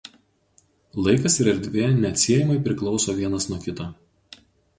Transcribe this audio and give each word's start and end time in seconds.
Laikas 1.07 1.35
ir 1.43 1.49
erdvė 1.51 1.85
neatsiejamai 1.99 2.57
priklauso 2.69 3.17
vienas 3.21 3.49
nuo 3.53 3.61
kito. 3.69 3.89